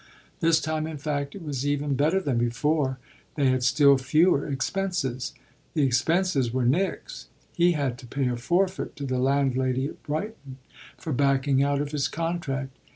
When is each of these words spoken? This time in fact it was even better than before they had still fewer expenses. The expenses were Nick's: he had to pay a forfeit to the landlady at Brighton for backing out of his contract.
This 0.39 0.59
time 0.59 0.87
in 0.87 0.97
fact 0.97 1.35
it 1.35 1.43
was 1.43 1.63
even 1.67 1.93
better 1.93 2.19
than 2.19 2.39
before 2.39 2.97
they 3.35 3.51
had 3.51 3.61
still 3.61 3.99
fewer 3.99 4.47
expenses. 4.47 5.31
The 5.75 5.83
expenses 5.83 6.51
were 6.51 6.65
Nick's: 6.65 7.27
he 7.53 7.73
had 7.73 7.99
to 7.99 8.07
pay 8.07 8.27
a 8.27 8.35
forfeit 8.35 8.95
to 8.95 9.05
the 9.05 9.19
landlady 9.19 9.85
at 9.89 10.01
Brighton 10.01 10.57
for 10.97 11.13
backing 11.13 11.61
out 11.61 11.81
of 11.81 11.91
his 11.91 12.07
contract. 12.07 12.75